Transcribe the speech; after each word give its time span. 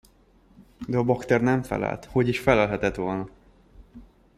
De 0.87 0.97
a 0.97 1.03
bakter 1.03 1.41
nem 1.41 1.63
felelt, 1.63 2.05
hogy 2.05 2.27
is 2.27 2.39
felelhetett 2.39 2.95
volna? 2.95 3.29